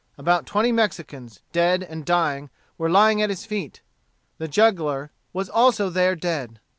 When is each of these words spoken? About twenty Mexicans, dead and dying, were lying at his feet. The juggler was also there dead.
About 0.17 0.47
twenty 0.47 0.71
Mexicans, 0.71 1.41
dead 1.51 1.83
and 1.83 2.03
dying, 2.03 2.49
were 2.75 2.89
lying 2.89 3.21
at 3.21 3.29
his 3.29 3.45
feet. 3.45 3.81
The 4.39 4.47
juggler 4.47 5.11
was 5.31 5.47
also 5.47 5.91
there 5.91 6.15
dead. 6.15 6.59